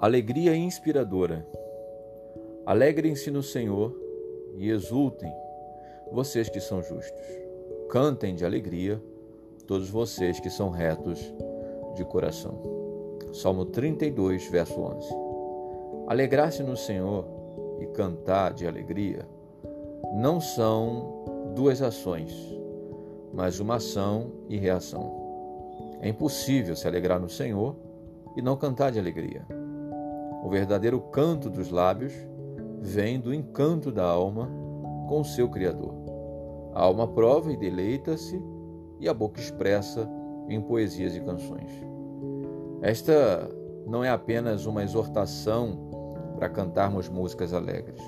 Alegria 0.00 0.54
inspiradora. 0.54 1.44
Alegrem-se 2.64 3.32
no 3.32 3.42
Senhor 3.42 3.92
e 4.56 4.70
exultem, 4.70 5.32
vocês 6.12 6.48
que 6.48 6.60
são 6.60 6.80
justos. 6.80 7.26
Cantem 7.90 8.32
de 8.32 8.44
alegria, 8.44 9.02
todos 9.66 9.90
vocês 9.90 10.38
que 10.38 10.50
são 10.50 10.70
retos 10.70 11.34
de 11.96 12.04
coração. 12.04 12.62
Salmo 13.32 13.64
32, 13.64 14.48
verso 14.48 14.80
11. 14.80 15.08
Alegrar-se 16.06 16.62
no 16.62 16.76
Senhor 16.76 17.26
e 17.80 17.86
cantar 17.86 18.54
de 18.54 18.68
alegria 18.68 19.26
não 20.14 20.40
são 20.40 21.24
duas 21.56 21.82
ações, 21.82 22.32
mas 23.32 23.58
uma 23.58 23.74
ação 23.74 24.30
e 24.48 24.56
reação. 24.56 25.98
É 26.00 26.08
impossível 26.08 26.76
se 26.76 26.86
alegrar 26.86 27.18
no 27.18 27.28
Senhor 27.28 27.74
e 28.36 28.40
não 28.40 28.56
cantar 28.56 28.92
de 28.92 29.00
alegria. 29.00 29.44
O 30.42 30.48
verdadeiro 30.48 31.00
canto 31.00 31.50
dos 31.50 31.70
lábios 31.70 32.12
vem 32.80 33.20
do 33.20 33.34
encanto 33.34 33.90
da 33.90 34.04
alma 34.04 34.48
com 35.08 35.20
o 35.20 35.24
seu 35.24 35.48
Criador. 35.48 35.94
A 36.74 36.82
alma 36.82 37.08
prova 37.08 37.52
e 37.52 37.56
deleita-se, 37.56 38.40
e 39.00 39.08
a 39.08 39.14
boca 39.14 39.40
expressa 39.40 40.08
em 40.48 40.60
poesias 40.60 41.16
e 41.16 41.20
canções. 41.20 41.70
Esta 42.80 43.48
não 43.86 44.04
é 44.04 44.10
apenas 44.10 44.66
uma 44.66 44.82
exortação 44.82 45.88
para 46.36 46.48
cantarmos 46.48 47.08
músicas 47.08 47.52
alegres. 47.52 48.00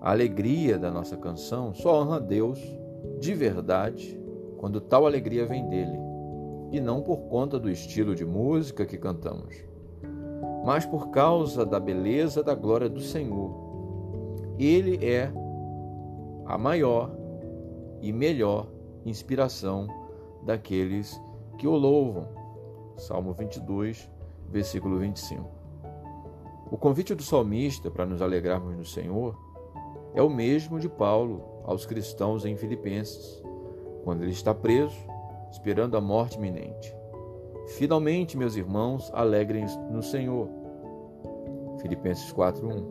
A 0.00 0.10
alegria 0.10 0.78
da 0.78 0.90
nossa 0.90 1.16
canção 1.16 1.72
só 1.72 2.02
honra 2.02 2.16
a 2.16 2.20
Deus 2.20 2.58
de 3.20 3.32
verdade 3.34 4.20
quando 4.58 4.80
tal 4.80 5.06
alegria 5.06 5.46
vem 5.46 5.68
dele, 5.68 5.98
e 6.70 6.80
não 6.80 7.02
por 7.02 7.22
conta 7.28 7.58
do 7.58 7.70
estilo 7.70 8.14
de 8.14 8.24
música 8.24 8.86
que 8.86 8.96
cantamos, 8.96 9.56
mas 10.64 10.86
por 10.86 11.10
causa 11.10 11.66
da 11.66 11.80
beleza 11.80 12.42
da 12.42 12.54
glória 12.54 12.88
do 12.88 13.00
Senhor. 13.00 13.50
Ele 14.58 15.04
é 15.04 15.32
a 16.46 16.56
maior 16.56 17.10
e 18.00 18.12
melhor 18.12 18.68
inspiração 19.04 19.86
daqueles 20.42 21.20
que 21.58 21.66
o 21.66 21.74
louvam. 21.74 22.28
Salmo 22.96 23.32
22, 23.32 24.10
versículo 24.48 24.98
25. 24.98 25.48
O 26.70 26.76
convite 26.76 27.14
do 27.14 27.22
salmista 27.22 27.90
para 27.90 28.06
nos 28.06 28.22
alegrarmos 28.22 28.76
no 28.76 28.84
Senhor 28.84 29.36
é 30.14 30.22
o 30.22 30.30
mesmo 30.30 30.78
de 30.78 30.88
Paulo 30.88 31.42
aos 31.64 31.86
cristãos 31.86 32.44
em 32.44 32.56
Filipenses, 32.56 33.42
quando 34.04 34.22
ele 34.22 34.32
está 34.32 34.54
preso, 34.54 34.96
esperando 35.50 35.96
a 35.96 36.00
morte 36.00 36.36
iminente. 36.36 36.94
Finalmente, 37.66 38.36
meus 38.36 38.56
irmãos, 38.56 39.10
alegrem 39.14 39.64
no 39.90 40.02
Senhor. 40.02 40.48
Filipenses 41.80 42.32
4:1. 42.32 42.84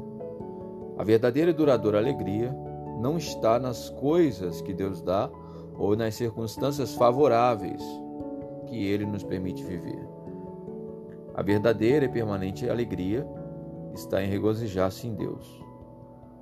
A 0.97 1.03
verdadeira 1.03 1.51
e 1.51 1.53
duradoura 1.53 1.97
alegria 1.97 2.55
não 2.99 3.17
está 3.17 3.59
nas 3.59 3.89
coisas 3.89 4.61
que 4.61 4.73
Deus 4.73 5.01
dá 5.01 5.29
ou 5.75 5.95
nas 5.95 6.15
circunstâncias 6.15 6.93
favoráveis 6.95 7.81
que 8.67 8.85
ele 8.85 9.05
nos 9.05 9.23
permite 9.23 9.63
viver. 9.63 10.07
A 11.33 11.41
verdadeira 11.41 12.05
e 12.05 12.09
permanente 12.09 12.69
alegria 12.69 13.27
está 13.93 14.23
em 14.23 14.29
regozijar-se 14.29 15.07
em 15.07 15.15
Deus. 15.15 15.61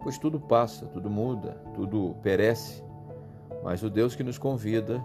Pois 0.02 0.18
tudo 0.18 0.40
passa, 0.40 0.86
tudo 0.88 1.10
muda, 1.10 1.62
tudo 1.74 2.16
perece, 2.22 2.84
mas 3.64 3.84
o 3.84 3.90
Deus 3.90 4.16
que 4.16 4.24
nos 4.24 4.38
convida 4.38 5.04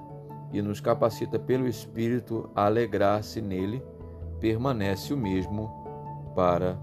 e 0.55 0.63
nos 0.63 0.81
capacita 0.81 1.37
pelo 1.37 1.67
Espírito 1.67 2.49
a 2.55 2.67
alegrar-se 2.67 3.43
nele 3.43 3.83
permanece 4.41 5.13
o 5.13 5.17
mesmo 5.17 5.69
para 6.35 6.79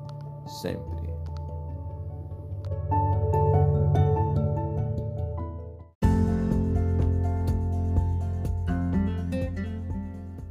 sempre. 0.45 0.99